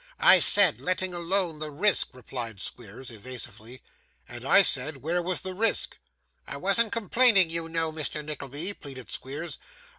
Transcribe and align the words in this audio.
'I 0.19 0.39
said, 0.39 0.81
letting 0.81 1.13
alone 1.13 1.59
the 1.59 1.69
risk,' 1.69 2.07
replied 2.13 2.59
Squeers, 2.59 3.11
evasively. 3.11 3.83
'And 4.27 4.43
I 4.45 4.63
said, 4.63 5.03
where 5.03 5.21
was 5.21 5.41
the 5.41 5.53
risk?' 5.53 5.95
'I 6.47 6.57
wasn't 6.57 6.91
complaining, 6.91 7.51
you 7.51 7.69
know, 7.69 7.91
Mr. 7.91 8.25
Nickleby,' 8.25 8.73
pleaded 8.73 9.11
Squeers. 9.11 9.59